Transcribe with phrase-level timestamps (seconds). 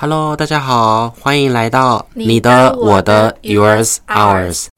[0.00, 4.68] Hello，大家好，欢迎来到你的、我的、Yours、Ours。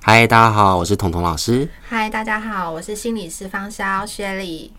[0.00, 1.68] 嗨，大家好，我是彤彤老师。
[1.86, 4.72] 嗨，大家好，我是心理师方潇雪莉。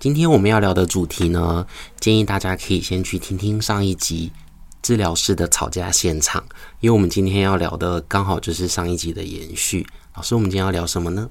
[0.00, 1.64] 今天我们要聊的主题呢，
[2.00, 4.32] 建议大家可以先去听听上一集。
[4.82, 6.44] 治疗室的吵架现场，
[6.80, 9.86] 因为我们今天要聊的刚好就是上一集的延续。
[10.14, 11.30] 老师，我们今天要聊什么呢？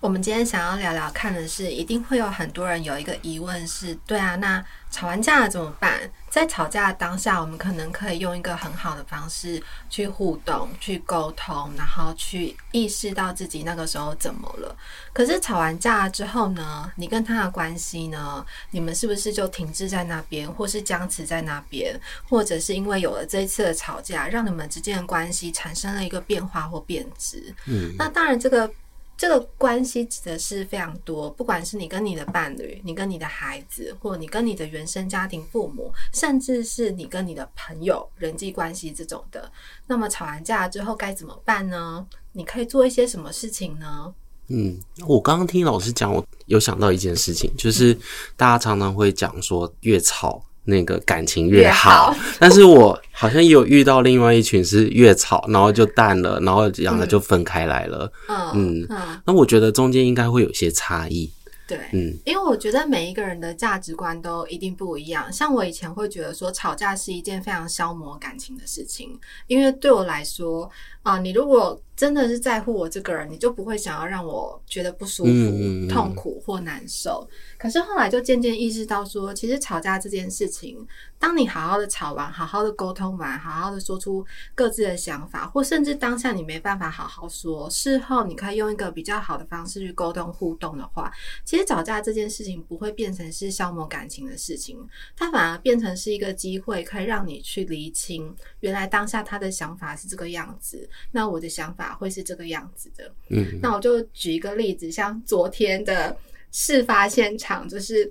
[0.00, 5.98] 我们今天想要聊聊看的是，一定会有很多人有一个疑问是：对啊，那吵完架了怎么办？
[6.30, 14.76] 在吵架的当下，我们可能可以用一个很好的方式去互动、去沟通，然后去意识到自己那个时候怎么了。
[15.12, 18.46] 可是吵完架之后呢，你跟他的关系呢？
[18.70, 27.52] 你们是不是就停滞在那边，或是僵持在那边，或者是因为有了这一次的吵架，让你们之间的关系产生了一个变化或变质？
[27.66, 28.70] 嗯，那当然这个。
[29.18, 39.50] 这个关系指的是非常多，不管是你跟你的伴侣，你跟你的孩子，或你跟你的原生家庭父母，甚至是你跟你的朋友人际关系这种的。
[39.88, 42.06] 那么吵完架之后该怎么办呢？
[42.32, 44.14] 你可以做一些什么事情呢？
[44.46, 47.92] 嗯，我刚刚听老师讲，我有想到一件事情，就是
[48.36, 50.40] 大家常常会讲说越吵。
[50.68, 58.12] 那个感情越好， 但是我好像有遇到另外一群是越吵，然后就淡了，然后两个就分开来了。
[58.28, 61.30] 嗯嗯，嗯，那我觉得中间应该会有些差异。
[61.66, 65.30] 对，嗯，因为我觉得每一个人的价值观都一定不一样。
[65.32, 70.70] 像我以前会觉得说吵架是一件非常消磨感情的事情，因为对我来说
[71.02, 77.28] 啊、呃，你如果真的是在乎我这个人，你就不会想要让我觉得不舒服、嗯、痛苦或难受。
[77.58, 80.86] 可是后来就渐渐意识到说，其实吵架这件事情，
[81.18, 91.12] 当你好好的吵完、好好的沟通完、好好的说出各自的想法，或甚至当下你没办法好好说，事后你可以用一个比较好的方式去沟通互动的话，
[91.44, 94.78] 其实吵架这件事情不会变成是消磨感情的事情，
[95.16, 103.12] 它反而变成是一个机会，可以让你去厘清原来当下他的想法是这个样子，那我的想法会是这个样子的。
[103.30, 106.16] 嗯，那我就举一个例子，像昨天的。
[106.50, 108.10] 事发现场就是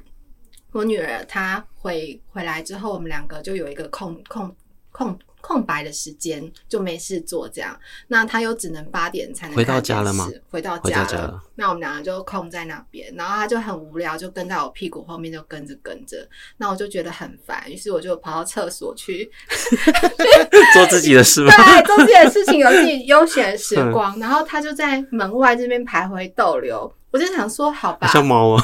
[0.71, 4.55] 我女儿，她回回来之后，我们两个就有一个空空
[4.91, 7.79] 空空白的时间，就没事做这样。
[8.09, 10.29] 那他又只能八点才能回到家了吗？
[10.49, 11.05] 回到家了。
[11.05, 16.17] 家了，那我们两个就空在那边，然后他就很无聊，就跟在我屁股后面，就跟着跟着。
[16.57, 19.31] 那我就觉得很烦，于是我就跑到厕所去
[20.75, 21.53] 做自己的事吗？
[21.55, 24.19] 对，做自己的事情，有自己 悠闲的时光。
[24.19, 26.91] 然后他就在门外这边徘徊逗留。
[27.09, 28.63] 我就想说，好吧，像猫啊！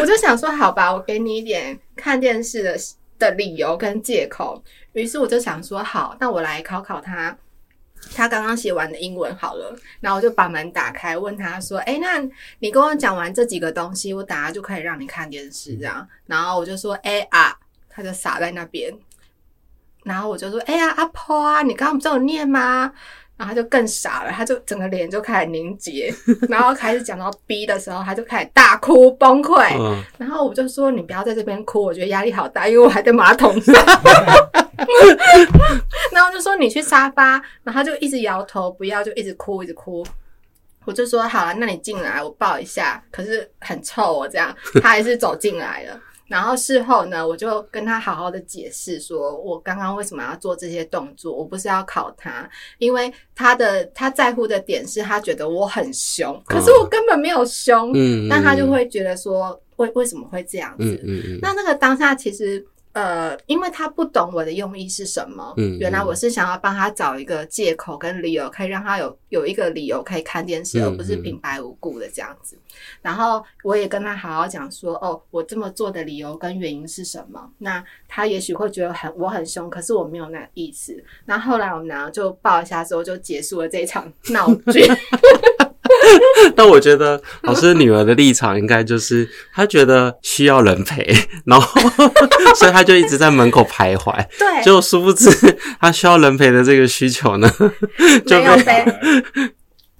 [0.00, 2.74] 我就想说，好吧，我给你一点看电视的
[3.18, 4.62] 的理由跟借口。
[4.92, 7.36] 于是我就想说，好，那我来考考他，
[8.14, 9.76] 他刚刚写完的英文好了。
[10.00, 12.22] 然后我就把门打开，问他说：“哎，那
[12.60, 18.92] 你跟我讲完这几个东西，我等下就可以让你看电视这样。”然后我就说：“哎啊！”他就傻在那边。
[20.04, 22.92] 然后我就说：“哎呀，阿婆啊，你刚刚不是有念吗？”
[23.36, 26.10] 然后他就更傻了，他就整个脸就开始凝结，
[26.48, 29.76] 然后开始讲到 B 的时候，他就开始大哭崩溃。
[29.78, 33.74] 嗯、然后我就说：“你不要在这边哭，我觉得压力好大，因为我还在马桶上。
[36.12, 37.32] ”然后就说：“你去沙发。”
[37.62, 40.06] 然后他就一直摇头，不要，就一直哭，一直哭。
[40.86, 46.00] 我就说：“好了，那你进来，我抱一下。”可是很臭哦，这样他还是走进来了。
[46.26, 52.48] 然后事后呢，我就跟他好好的解释，说我刚刚为什么要做这些动作，我不是要考他，
[52.78, 62.64] 因为他的他在乎的点是他觉得我很凶，可是我根本没有凶，嗯，但他就会觉得说为为什么会这样子，嗯嗯嗯，那那个当下其实。
[62.96, 72.56] 呃，因为他不懂我的用意是什么，嗯，原来我是想要帮他找一个借口跟理由，可以让他有有一个理由可以看电视，嗯，而不是平白无故的这样子。
[73.02, 77.50] 然后我也跟他好好讲说，哦，我这么做的理由跟原因是什么？
[77.58, 80.96] 那他也许会觉得很我很凶，可是我没有那个意思。
[81.26, 84.80] 那后来我们俩就抱一下之后，就结束了这一场闹剧。
[86.56, 91.04] 但我觉得老师女儿的立场应该就是，她觉得需要人陪，
[91.44, 91.80] 然后
[92.56, 94.12] 所以她就一直在门口徘徊。
[94.38, 95.30] 对，就殊不知
[95.80, 97.50] 她需要人陪的这个需求呢，
[98.26, 98.84] 就没有陪。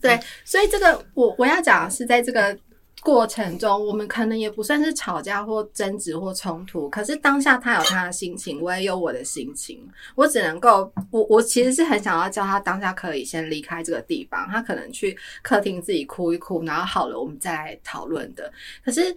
[0.00, 2.56] 对，所以这个我我要讲的是在这个。
[3.06, 18.52] 过程中，我们可能也不算是吵架或争执或冲突，可是当下他有他的心情，我也有我的心情，我只能够，我我其实是很想要叫他当下可以先离开这个地方，他可能去客厅自己哭一哭，然后好了，我们再来讨论的。
[18.84, 19.14] 可是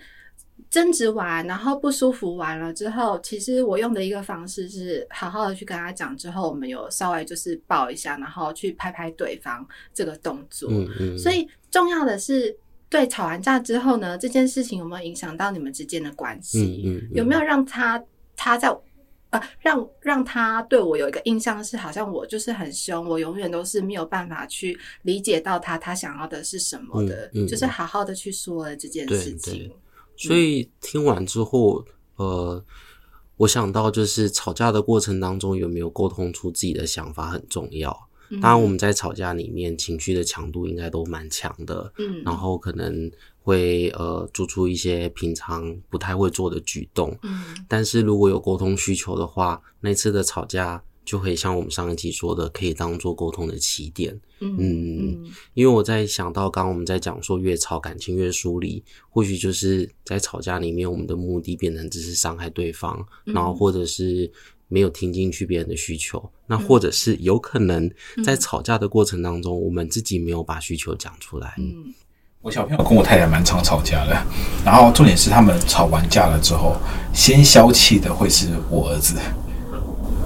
[0.70, 6.16] 争执完，然后不舒服完了之后，其实我用的一个方式是好好的去跟他讲。
[6.16, 10.70] 之后我们有稍微就是抱一下，然后去拍拍对方这个动作。
[10.72, 11.18] 嗯嗯。
[11.18, 12.56] 所以重要的是，
[12.90, 16.84] 对吵完架之后呢，这件事情有没有影响到你们之间的关系？
[16.86, 17.10] 嗯嗯嗯。
[17.14, 18.04] 有没有让他
[18.36, 18.68] 他在
[19.30, 29.72] 呃让让他对我有一个印象是，好像我就是很凶，我永远都是没有办法去理解到他他想要的是什么的，就是好好的去说了这件事情。
[30.18, 31.86] 所以听完之后，
[32.16, 32.66] 呃，
[33.38, 38.09] 我想到就是吵架的过程当中有没有沟通出自己的想法很重要。
[38.42, 43.12] 当然，我们在吵架里面情绪的强度应该都蛮强的，嗯，然后可能
[43.42, 50.84] 会呃做出一些平常不太会做的举动，嗯，但是如果有沟通需求的话，那次的吵架。
[51.06, 54.14] 就可以像我们上一集说的，可以当做沟通的起点。
[54.42, 64.32] 嗯，嗯，因为我在想到刚刚我们在讲说，越吵感情越疏离，或许就是在吵架里面，我们的目的变成只是伤害对方，嗯，然后或者是
[64.70, 67.92] 没有听进去别人的需求，嗯，那或者是有可能
[68.24, 71.56] 在吵架的过程当中，我们自己没有把需求讲出来。
[71.58, 71.94] 嗯，
[72.42, 74.16] 我小朋友跟我太太蛮常吵架的，
[74.64, 76.78] 然后重点是他们吵完架了之后，
[77.14, 79.16] 先消气的会是我儿子。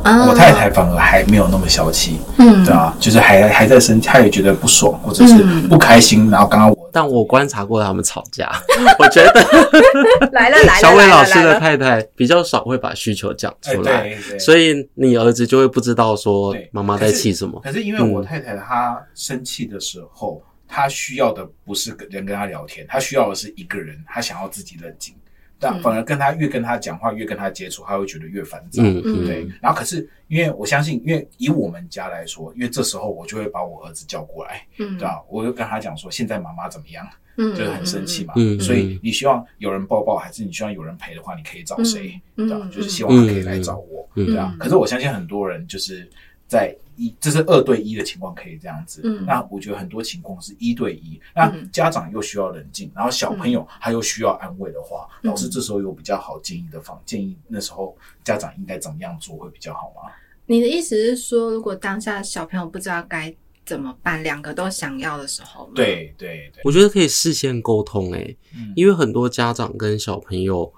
[0.06, 6.30] 我太太反而还没有那么消气，嗯，对啊，就是还还在生气，她也觉得不爽或者是不开心。
[6.30, 8.50] 然后刚刚我，但我观察过他们吵架，
[9.00, 9.34] 我觉得
[10.32, 17.60] 来了来了，小伟老师的太太比较少会把需求讲出来，所以你儿子就会不知道说妈妈在气什么。
[17.62, 25.16] 可是因为我太太她生气的时候，她需要的不是跟人跟她聊天，她需要的是一个人，她想要自己冷静。
[25.64, 28.84] 但反而跟他越跟他讲话，越跟他接触，他会觉得越烦躁。
[28.84, 29.48] 嗯嗯，对。
[29.62, 35.24] 然后可是，因为我相信，因为以我们家来说，因为这时候我就会把我儿子叫过来，嗯，对吧？
[35.30, 37.08] 我就跟他讲说，现在妈妈怎么样？
[37.38, 38.34] 嗯，就是很生气嘛。
[38.36, 42.20] 嗯，所以你希望有人抱抱，还是你希望有人陪的话，你可以找谁？
[42.36, 42.70] 对吧？
[42.72, 44.56] 就是希望他可以来找我，对吧？
[44.60, 46.08] 可是我相信很多人就是
[46.48, 46.76] 在。
[46.96, 49.02] 一，这是二对一的情况，可以这样子。
[49.04, 60.12] 嗯，那我觉得很多情况是一对一，那家长又需要冷静，然后小朋友他又需要安慰的话，老师这时候有比较好建议的方，建议那时候家长应该怎么样做会比较好吗？
[60.46, 63.36] 你的意思是说，如果当下小朋友不知道该
[63.66, 68.38] 怎么办，两个都想要的时候，对对对，我觉得可以事先沟通诶，
[68.76, 70.72] 因为很多家长跟小朋友，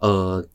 [0.00, 0.46] 呃。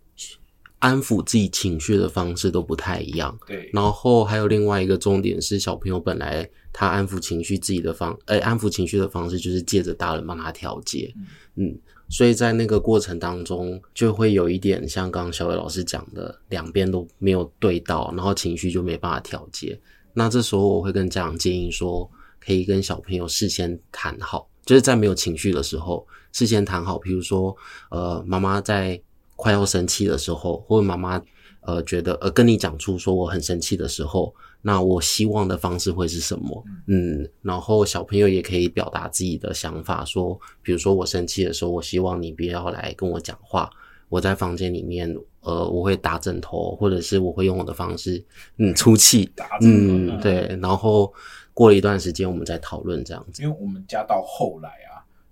[0.79, 3.69] 安抚自己情绪的方式都不太一样，对。
[3.73, 11.11] 然后还有另外一个重点是，小朋友本来他安抚情绪自己的方，诶、欸，安抚情绪的方式就是借着大人帮他调节，
[11.55, 11.79] 嗯，嗯。
[12.09, 19.77] 所以在那个过程当中，就会有一点像刚刚小伟老师讲的，两边都没有对到，然后情绪就没办法调节。
[20.13, 22.09] 那这时候我会跟家长建议说，
[22.39, 27.53] 可以跟小朋友事先谈好，就是在没有情绪的时候，事先谈好，比如说，
[27.89, 29.01] 呃，妈妈在。
[29.37, 31.21] 快要生气的时候，或者妈妈
[31.61, 36.63] 呃觉得呃跟你讲出说我很生气的时候，那我希望的方式会是什么？
[36.87, 43.69] 嗯，然后小朋友也可以表达自己的想法，说，比如说我生气的时候，我希望你不要来跟我讲话，
[44.09, 48.23] 我在房间里面，呃，我会打枕头，或者是我会用我的方式，
[48.57, 49.29] 嗯，出气，
[49.61, 51.13] 嗯，对，然后
[51.53, 53.43] 过了一段时间，我们再讨论这样子。
[53.43, 54.86] 因为我们家到后来啊。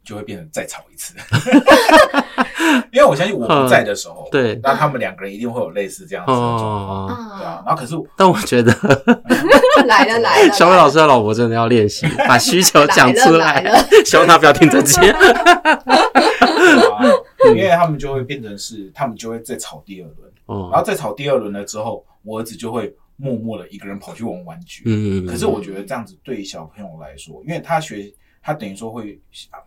[0.05, 1.15] 就会变成再吵一次，
[2.91, 7.63] 因为我相信我不在的时候，对，那他们两个人一定会有类似这样子的状况，对啊。
[7.65, 8.71] 然后可是，但我觉得
[9.87, 13.65] 来了来了，小伟老师的老婆真的要练习把需求讲出来，
[14.05, 15.01] 希望他不要听这些，
[17.49, 20.15] 因为他们就会变成是，他们就会再吵第二轮，
[20.69, 28.13] 然后再吵第二轮了之后，我儿子就会默默的一个人跑去玩玩具，嗯，可是我觉得这样子对小朋友来说，因为他学。
[28.45, 29.19] 他等于说会，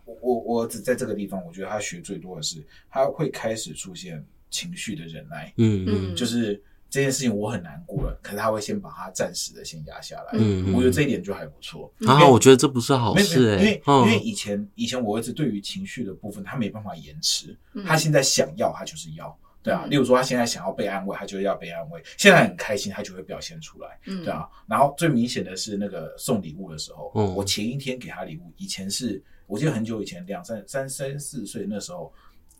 [0.05, 11.93] 我我我只在这个地方，我觉得他学最多的是，他会开始出现情绪的忍耐，嗯嗯，就是这件事情我很难过了，可是他会先把它暂时的先压下来，嗯，我觉得这一点就还不错。
[12.07, 17.53] 啊，我觉得这不是好事，因为因为以前以前我儿子对于情绪的部分，他没办法延迟，
[17.85, 19.37] 他现在想要他就是要。
[19.61, 23.99] 对啊，例如说他现在想要被安慰，他就要被安慰；现在很开心，他就会表现出来。
[24.07, 24.47] 嗯，对啊。
[24.67, 32.11] 然后最明显的是那个送礼物的时候，嗯，我前一天给他礼物，以前是我记得很久以前，两三三三四岁那时候，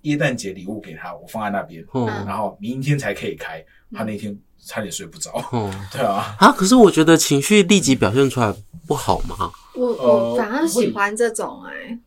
[0.02, 3.64] 耶诞节礼物给他，我放在那边，嗯，然后明天才可以开，
[3.94, 5.32] 他那天差点睡不着。
[5.54, 6.36] 嗯， 对啊。
[6.38, 8.54] 啊，可是我觉得情绪立即表现出来
[8.86, 9.52] 不好吗？
[9.76, 12.00] 我我反而喜欢这种哎、欸。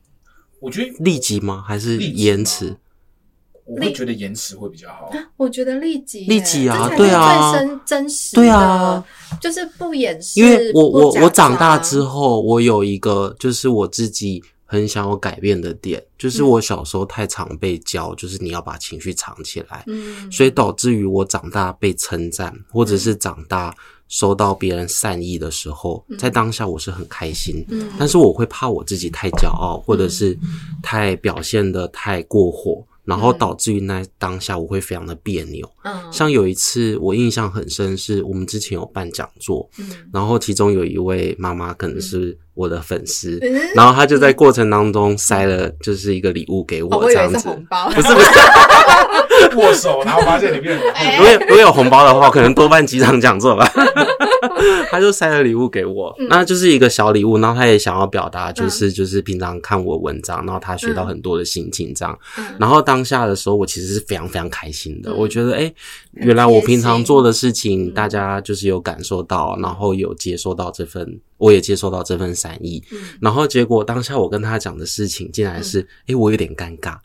[0.61, 1.65] 我觉得立即吗？
[1.67, 2.77] 还是延迟？
[3.65, 5.11] 我会觉得延迟会比较好。
[5.37, 9.03] 我觉得立即立即啊，对啊，真真实，对啊，
[9.41, 10.41] 就是不掩饰。
[10.41, 23.75] 因为我我我长大之后，我有一个就是我自己很想要改变的点，就是我小时候太常被教，就是你要把情绪藏起来，嗯，所以导致于我长大被称赞，或者是长大
[24.09, 30.37] 收到别人善意的时候，在当下我是很开心，嗯，但是我会怕我自己太骄傲，或者是
[30.83, 32.85] 太表现的太过火。
[33.05, 50.79] 然后导致于那当下我会非常的别扭，嗯，像有一次我印象很深，是我们之前有办讲座，嗯，然后其中有一位妈妈可能是我的粉丝，嗯，然后他就在过程当中塞了就是一个礼物给我，这样子，红包，不是不是， 握手，然后发现里面，
[51.19, 53.71] 如果如果有红包的话，可能多办几场讲座吧。
[54.91, 62.17] 他就塞了礼物给我，嗯、那就是一个小礼物，然后他也想要表达，就是、嗯、就是平常看我文章，然后他学到很多的心情这样。
[62.39, 65.11] 嗯、然后当下的时候，我其实是非常非常开心的。
[65.11, 65.75] 嗯、我觉得，哎、欸，
[66.13, 72.83] 原来我平常做的事情，大家就是有感受到，然后有接收到这份，我也接收到这份善意。
[72.93, 76.97] 嗯、然后结果当下我跟他讲的事情，竟然是，哎、欸，我有点尴尬。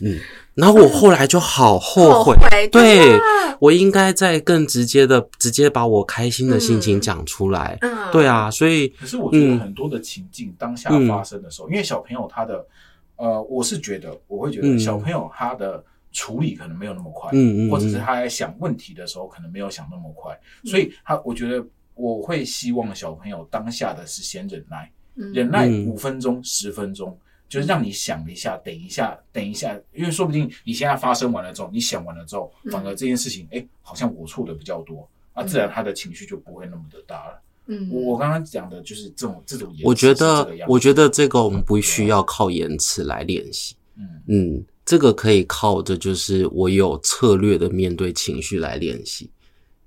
[0.00, 0.18] 嗯，
[0.54, 3.18] 然后我后来就好后悔，嗯、对，
[3.60, 7.76] 我应该再更直接的，直接把我开心的心情讲出来。
[7.82, 12.66] 嗯，对啊，所以可是我觉得很多的情境、嗯、当下发生的时候，因为小朋友他的，
[13.16, 20.32] 呃，我是觉得我会觉得小朋友他的处理可能没有那么快，嗯嗯，或者是他在想问题的时候可能没有想那么快，
[20.64, 27.18] 嗯、所以他我觉得我会希望小朋友当下的是先忍耐，嗯、忍耐五分钟、十、嗯、分钟。
[27.48, 37.42] 就是让你想一下，等一下，等一下，因为说不定你现在发生完了之后，你想完了之后，反而这件事情，哎、欸，好像我错的比较多，啊，自然他的情绪就不会那么的大了。
[37.66, 43.76] 嗯，我我刚刚讲的就是这种这种我觉得，我觉得这个我们不需要靠言辞来练习。
[43.98, 49.30] 嗯嗯，这个可以靠着就是我有策略的面对情绪来练习。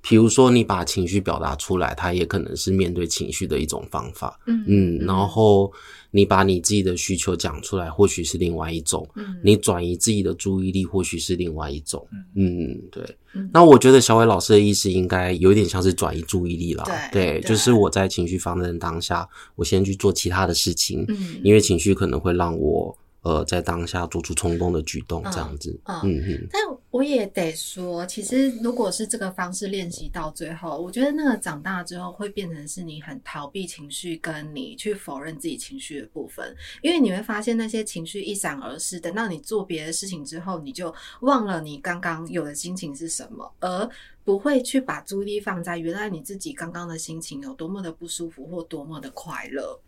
[0.08, 4.40] 比如说，你把情绪表达出来，它也可能是面对情绪的一种方法。
[4.46, 5.74] 嗯嗯，然后
[6.12, 9.08] 你把你自己的需求讲出来，或许是另外一种。
[9.16, 12.08] 嗯，你转移自己的注意力，或许是另外一种。
[12.36, 13.04] 嗯，对。
[13.52, 16.86] 那我觉得小伟老师的意思应该有点像是转移注意力了。
[17.12, 21.04] 对，就是我在情绪发生当下，我先去做其他的事情。
[21.08, 22.96] 嗯，因为情绪可能会让我。
[23.26, 43.90] 呃，在当下做出冲动的举动，这样子，嗯嗯，但我也得说，其实如果是这个方式练习到最后，我觉得那个长大之后会变成是你很逃避情绪，跟你去否认自己情绪的部分，因为你会发现那些情绪一闪而逝，等到你做别的事情之后，你就忘了你刚刚有的心情是什么，而
[44.24, 49.80] 不会去把注意力放在原来你自己刚刚的心情有多么的不舒服或多么的快乐。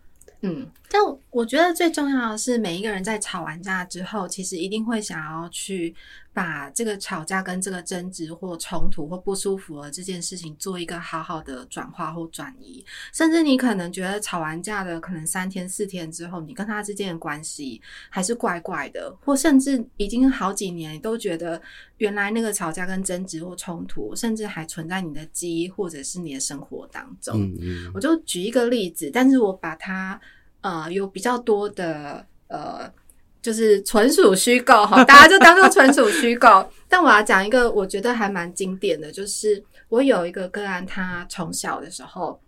[0.42, 1.02] 嗯，但
[1.32, 5.96] 我觉得最重要的是，每一个人在吵完架之后，其实一定会想要去
[6.38, 12.86] 把这个吵架跟这个争执或冲突或不舒服的这件事情做一个好好的转化或转移。
[13.12, 21.60] 甚至你可能觉得吵完架的可能三天四天之后，你跟他之间的关系还是怪怪的，或甚至已经好几年你都觉得
[21.98, 27.42] 原来那个吵架跟争执或冲突，甚至还存在你的记忆或者是你的生活当中。
[27.42, 30.22] 嗯嗯，我就举一个例子，但是我把它。
[30.62, 32.92] 呃，有比较多的呃，
[33.42, 36.70] 就是纯属虚构哈， 大家就当做纯属虚构。
[36.90, 42.42] 但我要讲一个我觉得还蛮经典的，就是我有一个个案，他从小的时候，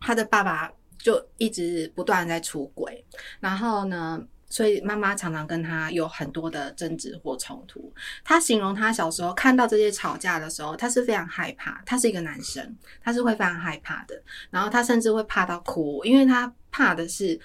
[0.00, 3.04] 他的爸爸就一直不断在出轨，
[3.40, 7.92] 然后呢，所以妈妈常常跟他有很多的争执或冲突。
[8.24, 11.82] 他形容他小时候看到这些吵架的时候，他是非常害怕。
[11.84, 16.52] 他是一个男生，他是会非常害怕的，然后他甚至会怕到哭，因为他。
[16.76, 17.38] 怕的是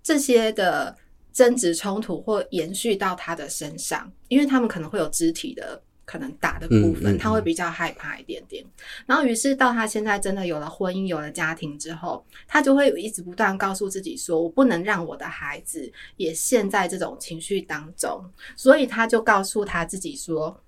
[0.00, 0.96] 这些的
[1.32, 8.64] 争执冲突或延续到他的身上，因为他们可能会有肢体的可能打的部分，他会比较害怕一点点。
[9.06, 18.24] 然后，于是到他现在真的有了婚姻、有了家庭之后，他就会一直不断告诉自己说：“我不能让我的孩子也陷在这种情绪当中。”
[18.56, 20.60] 所以他就告诉他自己说。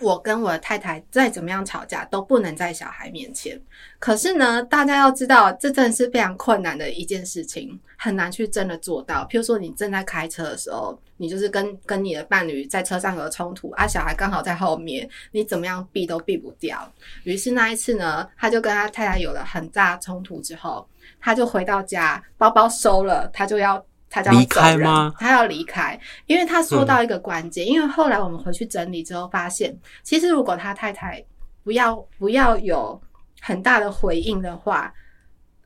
[0.00, 3.60] 我跟我的太太再怎么样吵架都不能在小孩面前。
[3.98, 9.26] 可是呢，大家要知道，这真的是非常困难的一件事情，很难去真的做到。
[9.30, 16.92] 譬如说，你正在开车的时候，你就是跟跟你的伴侣在车上有冲突啊，小孩刚好在后面，你怎么样避都避不掉。
[17.22, 20.86] 于是那一次呢，他就跟他太太有了很大冲突之后，
[21.20, 23.84] 他就回到家，包包收了，他就要。
[24.22, 25.12] 他要离开吗？
[25.18, 27.66] 他要离开，因为他说到一个关键。
[27.66, 31.24] 嗯、因为后来我们回去整理之后，发现其实如果他太太
[31.64, 33.00] 不要不要有
[33.40, 34.92] 很大的回应的话，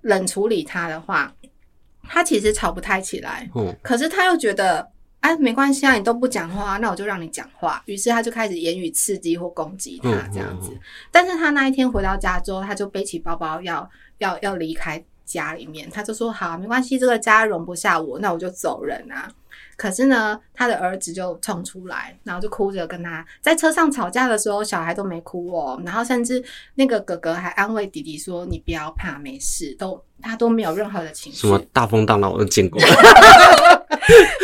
[0.00, 1.32] 冷处理他的话，
[2.08, 3.50] 他其实吵不太起来。
[3.54, 4.88] 嗯，可是他又觉得，
[5.20, 7.82] 哎，没关系啊，你都不讲话，那我就让你讲话。
[7.86, 10.70] 于是他就开始言语刺激或攻击他这样子。
[10.70, 10.80] 嗯嗯嗯、
[11.12, 13.88] 但是他那一天回到家之后，他就背起包包要
[14.18, 15.04] 要要离开。
[15.28, 19.30] 家里面，他就说好，没关系，这个家容不下我，那我就走人啊。
[19.76, 25.80] 可是呢，他的儿子就冲出来，然后就哭着跟他在车上吵架的时候，小孩都没哭哦。
[25.84, 26.42] 然后甚至
[26.74, 31.38] 那个哥哥还安慰弟弟说：“你不要怕，没事。”都他都没有任何的情绪。
[31.38, 32.80] 什么大风大浪我都见过。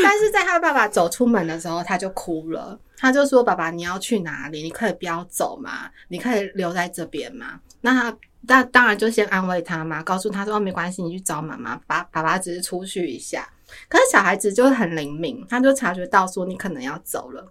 [0.04, 2.78] 但是在他爸爸走出门的时候，他就哭了。
[2.96, 4.62] 他就说：“爸爸，你要去哪里？
[4.62, 5.90] 你可以不要走嘛？
[6.08, 11.76] 你可以留在这边嘛？”那他当当然就先安慰他嘛，告诉他说：“没关系，你去找妈妈。
[11.86, 13.48] 爸爸爸只是出去一下。”
[13.88, 17.44] 可是小孩子就很灵敏，他就察觉到说你可能要走了，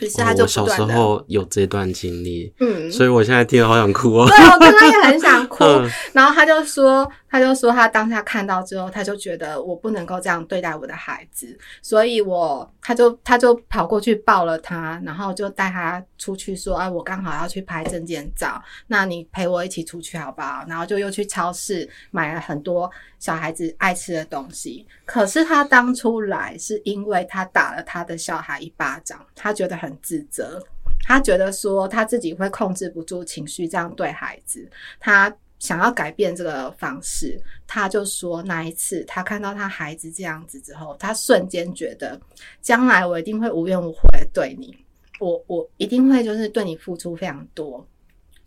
[0.00, 4.28] 于是他就我小时候有这段经历，嗯，所以我现在听了好想哭哦。
[4.28, 5.64] 对，我刚刚也很想哭。
[5.64, 20.64] 嗯、然后他就说，他就说他当下看到之后，他就觉得我不能够这样对待我的孩子，所以我他就他就跑过去抱了他，然后就带他出去说，哎，我刚好要去拍证件照，那你陪我一起出去好不好？
[20.68, 22.90] 然后就又去超市买了很多。
[23.18, 30.58] 小孩子爱吃的东西，可是他当初来是因为他打了他的小孩一巴掌，他觉得很自责，
[31.06, 34.66] 他觉得说他自己会控制不住情绪这样对孩子，
[34.98, 42.20] 他想要改变这个方式，他就说那一次他看到他孩子这样子之后，他瞬间觉得
[42.60, 44.00] 将来我一定会无怨无悔
[44.32, 44.76] 对你，
[45.20, 47.86] 我我一定会就是对你付出非常多，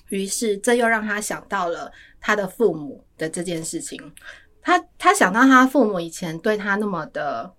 [0.09, 1.89] 于是这又让他想到了
[2.19, 4.13] 他的父母的这件事情。
[4.61, 7.53] 他他想到他父母以前对他那么的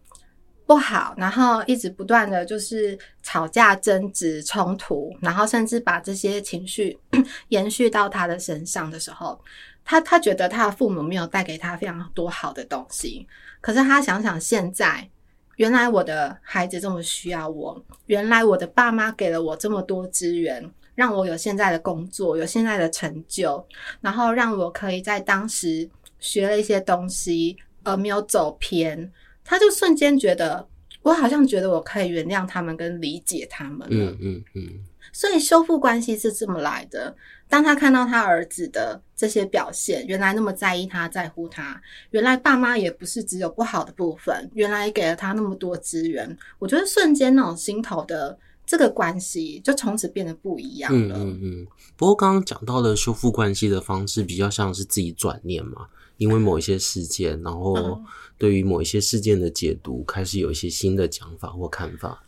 [0.66, 6.98] 不好，然后一直不断的就是吵架、争执、冲突，然后甚至把这些情绪
[7.48, 9.38] 延续到他的身上的时候，
[9.84, 13.26] 他他觉得他的父母没有带给他非常多好的东西。
[13.60, 15.08] 可是他想想现在，
[15.56, 23.66] 原来我的孩子这么需要我，原来我的爸妈给了我这么多资源，让我有现在的工作，有现在的成就，
[24.00, 25.88] 然后让我可以在当时。
[26.20, 29.12] 学了一些东西，而没有走偏，
[29.44, 30.66] 他就瞬间觉得，
[31.02, 33.86] 我好像觉得我可以原谅他们跟理解他们了。
[33.90, 34.68] 嗯嗯嗯。
[35.12, 37.14] 所以修复关系是这么来的。
[37.46, 46.36] 当他看到他儿子的这些表现，原来那么在意他，在乎他，原来爸妈也不是只有不好的部分，原来给了他那么多资源。
[46.58, 51.16] 我觉得瞬间那种心头的这个关系，就从此变得不一样了。
[51.16, 51.66] 嗯嗯嗯。
[51.96, 55.86] 不过刚刚讲到的修复关系的方式，比较像是自己转念嘛。
[56.16, 58.00] 因为某一些事件，然后
[58.38, 62.22] 对于某一些事件的解读，开始有一些新的讲法或看法。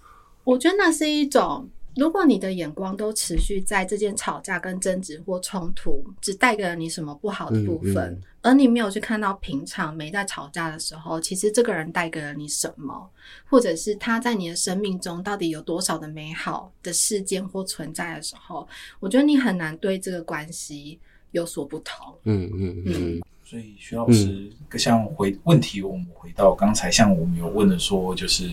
[0.44, 13.10] 我觉得那是一种，如果你的眼光都持续在这件吵架跟争执或冲突，只带给了你什么不好的部分，嗯嗯，而你没有去看到平常没在吵架的时候，其实这个人带给了你什么，
[13.48, 18.68] 或者是他在你的生命中到底有多少的美好的事件或存在的时候，
[19.00, 21.00] 我觉得你很难对这个关系
[21.32, 22.14] 有所不同。
[22.24, 22.92] 嗯嗯嗯。
[23.16, 28.48] 嗯所以徐老师，像回问题，我们回到刚才，像我们有问的说，就是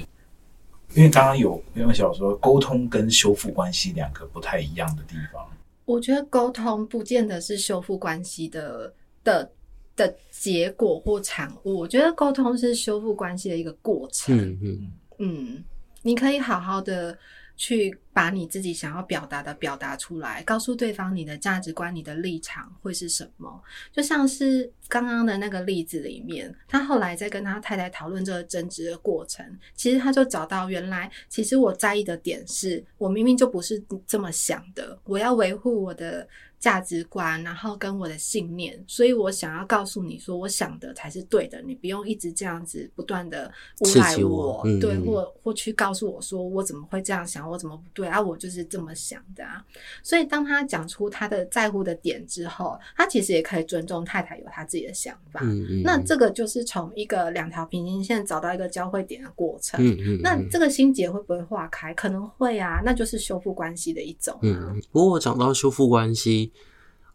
[0.93, 5.43] 因为刚刚有因为小说沟通跟修复关系两个不太一样的地方。
[5.86, 9.51] 我觉得沟通不见得是修复关系的的
[9.95, 14.38] 的结果或产物，我觉得沟通是修复关系的一个过程。
[14.38, 15.63] 嗯嗯嗯，
[16.03, 17.17] 你可以好好的。
[17.56, 23.62] 去把你自己想要表达的表达出来，告诉对方你的价值观、你的立场会是什么。
[23.91, 29.45] 就像是刚刚的那个例子里面，他后来在跟他太太讨论这个争执的过程，
[29.76, 36.28] 其实他就找到原来，其实我在意的点是我明明就不是这么想的，我要维护我的。
[36.63, 48.21] 价值观，然后跟我的信念，所以我想要告诉你说，我想的才是对的，你不用一直这样子不断的诬赖我，我对，嗯、或或去告诉我说我怎么会这样想，我怎么不对啊？
[48.21, 49.63] 我就是这么想的啊。
[50.01, 55.39] 所以当他讲出他的在乎的点之后，他其实也可以尊重太太有他自己的想法。
[55.43, 59.79] 嗯嗯、那这个就是从一个两条平行线找到一个交汇点的过程。
[59.85, 61.93] 嗯嗯、那这个心结会不会化开？
[61.93, 64.39] 可能会啊，那就是修复关系的一种、啊。
[64.43, 66.51] 嗯，不过我讲到修复关系。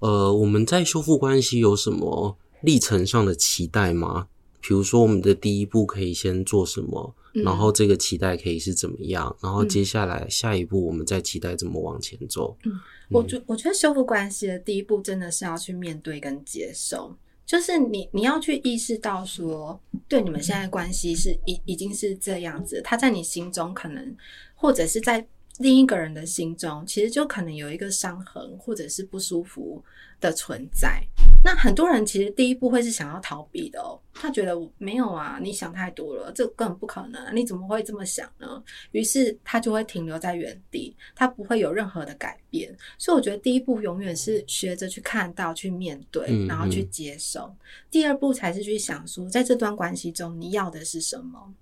[0.00, 4.28] 呃，我们在修复关系有什么历程上的期待吗？
[4.60, 7.14] 比如说，我们的第一步可以先做什么？
[7.34, 9.34] 嗯、然后这个期待可以是怎么样？
[9.40, 12.56] 然后接下来下一步我们再期待怎么往前走？
[12.64, 12.72] 嗯，
[13.10, 17.16] 我觉我觉得修复关系的第一步真的是要去面对跟接受，
[17.46, 24.16] 就是你你要去意识到说，对你们现在关系是已已经是这样子，他在你心中可能
[24.54, 25.26] 或者是在。
[25.60, 29.82] 另一个人的心中，其实就可能有一个伤痕，或者是不舒服
[30.20, 31.02] 的存在。
[31.44, 38.62] 那很多人其实第一步会是想要逃避的哦，他觉得没有啊，你想太多了，这根本不可能，你怎么会这么想呢？
[38.90, 42.76] 于是他就会停留在原地，他不会有任何的改变。
[42.98, 47.40] 所以我觉得第一步永远是学着去看到、去面对，然后去接受。
[47.42, 47.56] 嗯嗯。
[47.90, 51.54] 第二步才是去想说，在这段关系中你要的是什么。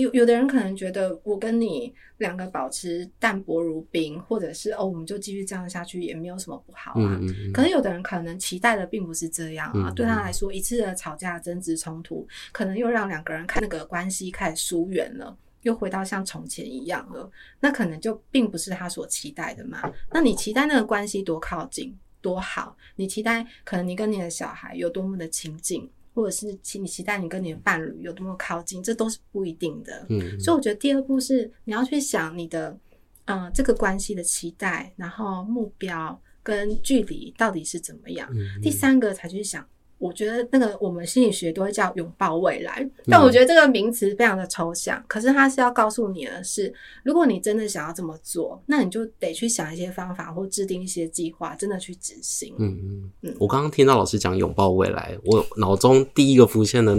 [0.00, 7.16] 有有的人可能觉得我跟你两个保持淡薄如冰，或者是哦，我们就继续这样下去也没有什么不好啊。
[7.20, 9.92] 嗯嗯，可是有的人可能期待的并不是这样啊。
[9.94, 17.30] 对他来说，一次的吵架、争执、冲突，可能又让两个人看那个关系开始疏远了，又回到像从前一样了。
[17.60, 19.92] 那可能就并不是他所期待的嘛。
[20.10, 22.76] 那你期待那个关系多靠近多好？
[22.96, 25.88] 你期待可能你跟你的小孩有多么的亲近？
[26.14, 30.06] 或者是期你期待你跟你的伴侣有多么靠近，这都是不一定的。
[30.08, 32.78] 嗯，所以我觉得第二步是你要去想你的，
[33.24, 38.28] 呃，这个关系的期待，然后目标跟距离到底是怎么样。
[38.32, 39.66] 嗯，第三个才去想。
[39.98, 45.02] 我觉得那个我们心理学都会叫拥抱未来，但我觉得这个名词非常的抽象。
[45.08, 52.54] 可是它是要告诉你的是，如果你真的想要这么做，那你就得去想一些方法或制定一些计划，真的去执行。
[52.58, 53.36] 嗯嗯嗯。
[53.38, 56.94] 我刚刚听到老师讲拥抱未来，我脑中第一个浮现的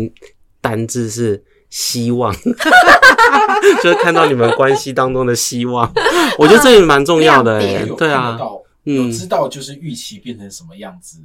[0.59, 2.33] 单字是希望，
[3.83, 5.91] 就是看到你们关系当中的希望。
[6.39, 7.59] 我觉得这也蛮重要的。
[7.97, 8.39] 对啊，
[8.83, 11.19] 有知道就是预期变成什么样子。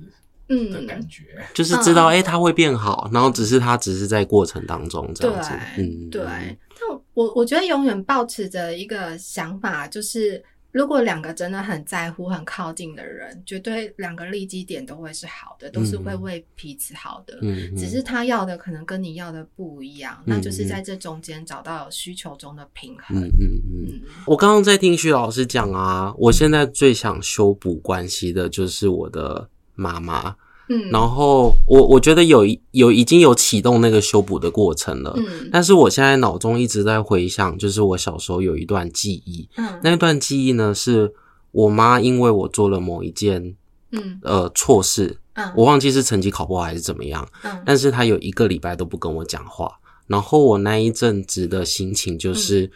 [0.51, 1.23] 嗯，的感觉
[1.55, 5.51] 就是知道，哎、欸，他会变好，然后只是他只是在过程当中这样子。
[5.79, 6.23] 嗯，对。
[6.25, 17.39] 但我我觉得永远保持着一个想法，就是如果两个真的很在乎、很靠近的人，绝对两个立基点都会是好的，都是会为彼此好的。
[17.43, 23.17] 嗯，只是他要的可能跟你要的不一样，嗯、那就是在这中间找到需求中的平衡。
[23.17, 23.87] 嗯嗯嗯。
[23.87, 29.49] 嗯，我刚刚在听徐老师讲啊，我现在最想修补关系的就是我的。
[29.75, 30.35] 妈妈，
[30.69, 41.13] 嗯，然后我我觉得有有已经有启动那个修补的过程了，嗯，但是我现在脑中一直在回想，就是我小时候有一段记忆，嗯，那段记忆呢，是
[41.53, 43.55] 我妈因为我做了某一件，
[43.93, 52.65] 嗯，呃，错事，嗯，我忘记是成绩考不好还是怎么样，嗯，但是她有一个礼拜都不跟我讲话，然后我那一阵子的心情就是。
[52.65, 52.71] 嗯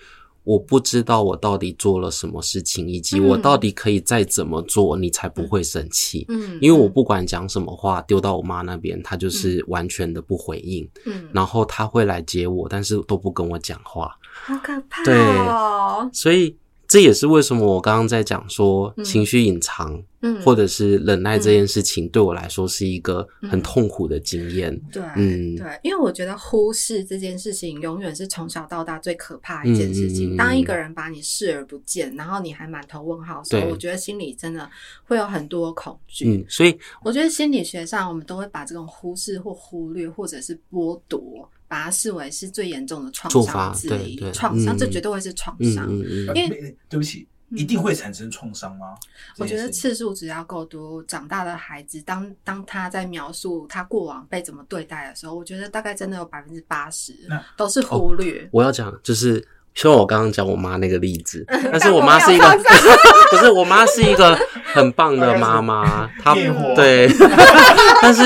[0.44, 6.24] 我不知道我到底做了什么事情，以及我到底可以再怎么做，你才不会生气。
[6.28, 10.88] 嗯，因为我不管讲什么话，丢到我妈那边，她就是完全的不回应。
[11.06, 14.16] 嗯，然后她会来接我，但是都不跟我讲话。
[14.46, 16.04] 好可怕哦！
[16.04, 16.56] 对，所以。
[16.94, 24.80] 这也是为什么我刚刚在讲说情绪隐藏，嗯，或者是忍耐这件事情，对我来说是一个很痛苦的经验。
[24.92, 30.36] 对，嗯，对，因为我觉得忽视这件事情永远是从小到大最可怕的一件事情。
[30.36, 34.70] 当一个人把你视而不见，然后你还满头问号的时候，我觉得心里真的
[35.02, 36.28] 会有很多恐惧。
[36.28, 41.50] 嗯，所以我觉得心理学上我们都会把这种忽视或忽略或者是剥夺。
[41.74, 45.90] 把它视为是最严重的创伤之一，创伤，这绝对会是创伤。
[46.32, 48.94] 因为对不起，一定会产生创伤吗？
[49.38, 57.12] 我觉得次数只要够多，长大的孩子，当当他在描述他过往被怎么对待的时候，我觉得大概真的有百分之八十
[57.56, 58.48] 都是忽略。
[58.52, 62.46] 我要讲就是，像我刚刚讲我妈那个例子，但是我妈是一个，
[63.32, 64.38] 不是我妈是一个
[64.72, 66.36] 很棒的妈妈， 她
[66.76, 67.08] 对，
[68.00, 68.22] 但是。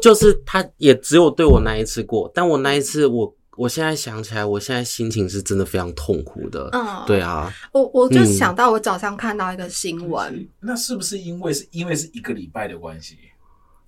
[0.00, 6.68] 就是他，也只有对我那一次过，但我那一次我，我我现在想起来，我现在心情是真的非常痛苦的。
[6.72, 13.18] 嗯，对啊，我我就想到我早上看到一个新闻，嗯，那是不是因为是因为是一个礼拜的关系？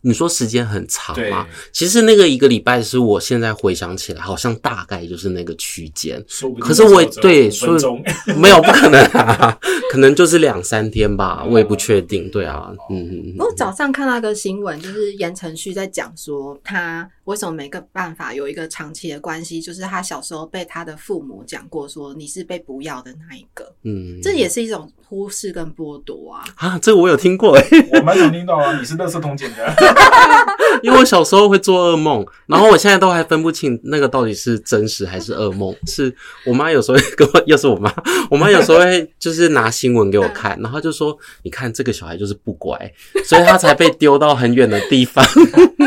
[0.02, 1.46] 你说时间很长吗？
[1.72, 6.22] 其实那个一个礼拜是我现在回想起来，好像大概就是那个区间。
[6.60, 7.80] 可是我也对，所以
[8.36, 9.56] 没有不可能啊，
[9.92, 12.30] 可能就是两三天吧，我也不确定。
[12.30, 13.34] 对啊，嗯。
[13.38, 17.08] 我早上看到一个新闻，就是言承旭在讲说他。
[17.24, 19.60] 为什么没个办法有一个长期的关系？
[19.60, 23.72] 就是他小时候被他的父母讲过，说你是被不要的那一个。
[23.84, 26.44] 嗯，这也是一种忽视跟剥夺啊！
[26.56, 28.78] 啊，这个我有听过哎， 我蛮想听到啊！
[28.78, 29.74] 你是垃圾桶捡的，
[30.82, 35.74] 因为我小时候会做噩梦，然后我现在都还分不清那个到底是真实还是噩梦。
[35.86, 36.14] 是
[36.46, 37.92] 我妈有时候会跟我，又是我妈，
[38.30, 42.76] 我妈有时候会就是拿新闻给我看，然后就说：“你看这个小孩就是不乖，
[43.24, 45.24] 所以他才被丢到很远的地方，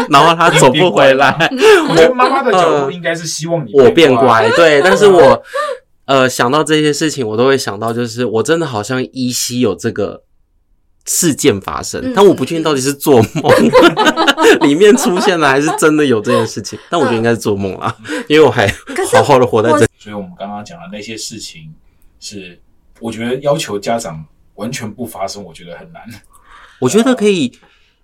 [0.09, 1.23] 然后他走不回来。”
[1.89, 4.81] 我觉得妈妈的角度应该是希望你我变乖，对。
[4.81, 5.43] 但是我
[6.05, 10.23] 呃想到这些事情，我都会想到，就是我真的好像依稀有这个
[11.05, 13.51] 事件发生，但我不确定到底是做梦
[14.67, 16.77] 里面出现了，还是真的有这件事情。
[16.89, 17.95] 但我觉得应该是做梦啦，
[18.27, 18.67] 因为我还
[19.11, 19.87] 好好的活在这。
[19.97, 21.73] 所以我们刚刚讲的那些事情，
[22.19, 22.59] 是
[22.99, 26.03] 我觉得要求家长完全不发生，我觉得很难。
[26.79, 27.51] 我觉得可以。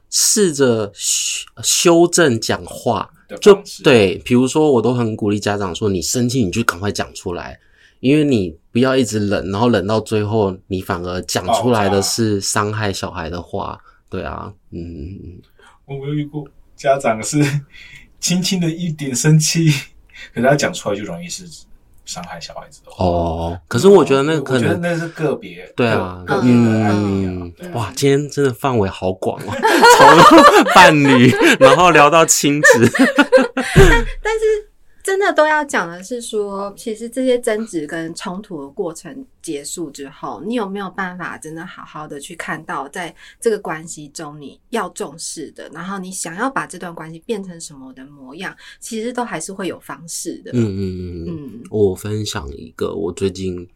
[0.09, 7.59] 试着修修正讲话，就对，比如说我都很鼓励家长说，你生气你就赶快讲出来，
[7.99, 15.39] 因为你不要一直忍，然后忍到最后，你反而讲出来的是伤害小孩的话，对啊，嗯，
[15.85, 17.37] 我没有遇过家长是
[18.19, 19.69] 轻轻的一点生气，
[20.33, 21.45] 可是他讲出来就容易是。
[22.09, 29.53] 伤害小孩子的话哦，可是我觉得那个可能那是个别，对啊，个别嗯，哇，今天真的范围好广哦，
[29.97, 32.89] 从伴侣 然后聊到亲子，
[33.75, 34.69] 但但是。
[35.01, 50.51] 真的都要讲的是说，其实这些争执跟冲突的过程结束之后，你有没有办法真的好好的去看到，在这个关系中你要重视的，然后你想要把这段关系变成什么的模样，其实都还是会有方式的。
[50.53, 51.48] 嗯嗯嗯嗯。
[51.69, 53.67] 我分享一个我最近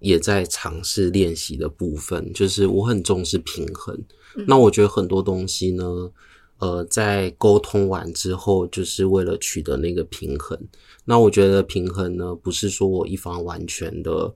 [0.00, 3.98] 也在尝试练习的部分，就是我很重视平衡。
[4.36, 4.44] 嗯。
[4.46, 6.10] 那我觉得很多东西呢。
[6.58, 10.58] 呃，在沟通完之后，就是为了取得那个平衡。
[11.04, 14.32] 那我觉得平衡呢，不是说我一方完全的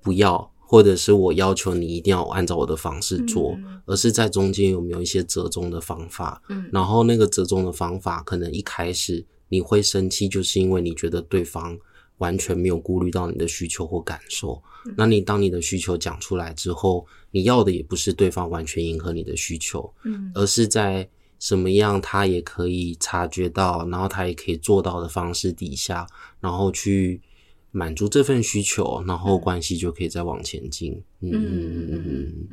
[0.00, 6.40] 不要，或者是我要求你一定要按照我的方式做，嗯、而是在中间有没有一些折中的方法。
[6.48, 11.78] 嗯，然后那个折中的方法，可能一开始你会生气，就是因为你觉得对方
[12.16, 14.62] 完全没有顾虑到你的需求或感受。
[14.86, 21.06] 嗯、那你当你的需求讲出来之后，你要的也不是对方完全迎合你的需求，嗯，而是在
[21.38, 26.06] 什么样他也可以察觉到，然后他也可以做到的方式底下，
[26.40, 27.20] 然后去
[27.72, 30.94] 满足这份需求，然后关系就可以再往前进。
[31.20, 32.48] 嗯嗯嗯嗯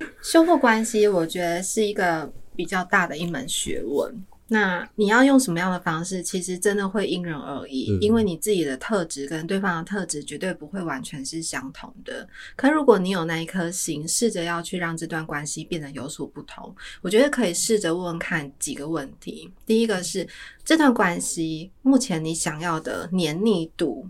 [0.00, 4.24] 嗯，修复关系，我觉得是一个比较大的一门学问。
[4.52, 12.28] 那你要用什么样的方式，其实真的会因人而异，嗯、因为你自己的特质跟对方的特质绝对不会完全是相同的。
[12.54, 19.50] 可如果你有那一颗心，试着要去让这段关系变得有所不同，我觉得可以试着问问看几个问题。
[19.64, 20.28] 第一个是
[20.62, 24.06] 这段关系目前你想要的黏腻度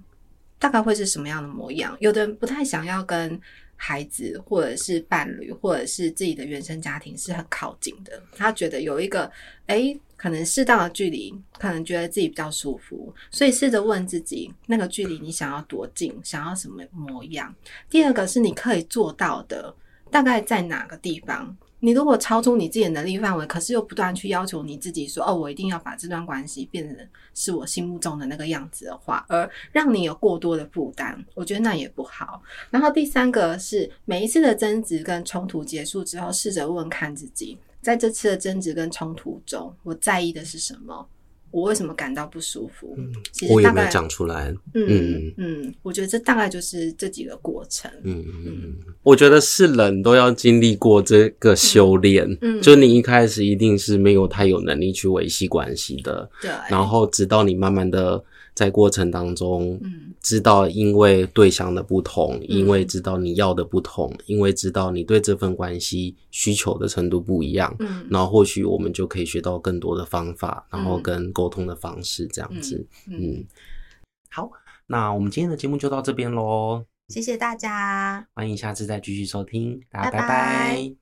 [0.59, 1.97] 大概会是什么样的模样？
[2.01, 3.41] 有的人不太想要跟
[3.77, 8.23] 孩子，或者是伴侣，或者是自己的原生家庭是很靠近的。
[8.37, 9.29] 他觉得有一个，
[9.67, 13.13] 诶，可能适当的距离，可能觉得自己比较舒服。
[13.29, 17.53] 所以试着问自己，那个距离你想要多近，想要什么模样？
[17.91, 19.75] 第二个是你可以做到的，
[20.13, 21.57] 大概在哪个地方？
[21.81, 26.97] 你如果超出你自己的能力范围，可是又不断去要求你自己说：“哦，我一定要把这段关系变成
[27.35, 41.07] 是我心目中的那个样子的话，而让你有过多的负担，我觉得那也不好。”然后第三个是每一次的争执跟冲突结束之后，试着问看自己，在这次的争执跟冲突中，我在意的是什么？
[41.51, 42.95] 我为什么感到不舒服？
[42.97, 43.13] 嗯，
[43.51, 44.51] 我也没有讲出来？
[44.73, 47.91] 嗯嗯，嗯，我觉得这大概就是这几个过程。
[48.05, 52.27] 嗯嗯嗯，我觉得是人都要经历过这个修炼。
[52.41, 56.27] 嗯，嗯，就你一开始一定是没有太有能力去维系关系的。
[56.41, 58.25] 对，然后直到你慢慢的。
[58.63, 73.47] 在过程当中，嗯，知道因为对象的不同，嗯，因为知道你要的不同，因为知道你对这份关系需求的程度不一样，嗯，然后或许我们就可以学到更多的方法，然后跟沟通的方式这样子，嗯，嗯，
[74.31, 74.49] 好，
[74.87, 80.19] 那我们今天的节目就到这边喽，谢谢大家，欢迎下次再继续收听，大家拜拜。
[80.21, 81.02] 拜拜。